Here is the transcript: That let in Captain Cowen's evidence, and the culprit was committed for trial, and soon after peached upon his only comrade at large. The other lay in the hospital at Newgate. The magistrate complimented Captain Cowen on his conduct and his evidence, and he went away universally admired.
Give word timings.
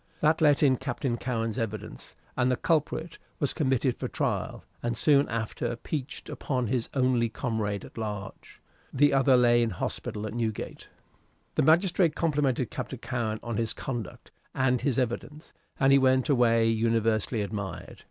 That 0.19 0.41
let 0.41 0.63
in 0.63 0.77
Captain 0.77 1.15
Cowen's 1.15 1.59
evidence, 1.59 2.15
and 2.35 2.49
the 2.49 2.55
culprit 2.55 3.19
was 3.39 3.53
committed 3.53 3.99
for 3.99 4.07
trial, 4.07 4.63
and 4.81 4.97
soon 4.97 5.29
after 5.29 5.75
peached 5.75 6.27
upon 6.27 6.65
his 6.65 6.89
only 6.95 7.29
comrade 7.29 7.85
at 7.85 7.99
large. 7.99 8.59
The 8.91 9.13
other 9.13 9.37
lay 9.37 9.61
in 9.61 9.69
the 9.69 9.75
hospital 9.75 10.25
at 10.25 10.33
Newgate. 10.33 10.89
The 11.53 11.61
magistrate 11.61 12.15
complimented 12.15 12.71
Captain 12.71 12.97
Cowen 12.97 13.39
on 13.43 13.57
his 13.57 13.73
conduct 13.73 14.31
and 14.55 14.81
his 14.81 14.97
evidence, 14.97 15.53
and 15.79 15.91
he 15.93 15.99
went 15.99 16.29
away 16.29 16.65
universally 16.65 17.43
admired. 17.43 17.99